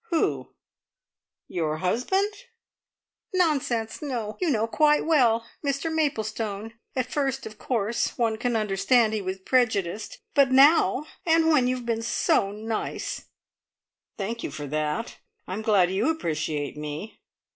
[0.09, 0.55] "Who?
[1.47, 2.33] Your husband?"
[3.35, 4.01] "Nonsense.
[4.01, 4.35] No.
[4.41, 6.73] You know quite well Mr Maplestone.
[6.95, 11.05] At first, of course, one can understand he was prejudiced; but now!
[11.23, 13.25] And when you have been so nice!"
[14.17, 15.17] "Thank you for that.
[15.47, 17.19] I'm glad you appreciate me.